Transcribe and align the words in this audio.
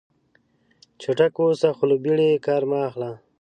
چټک 1.01 1.33
اوسه 1.43 1.69
خو 1.75 1.83
له 1.91 1.95
بیړې 2.03 2.31
کار 2.45 2.61
مه 2.69 2.79
اخله. 2.87 3.11